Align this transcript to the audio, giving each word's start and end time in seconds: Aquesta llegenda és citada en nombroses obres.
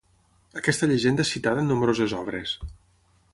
Aquesta 0.61 0.89
llegenda 0.91 1.25
és 1.27 1.33
citada 1.33 1.63
en 1.65 1.69
nombroses 1.73 2.17
obres. 2.23 2.57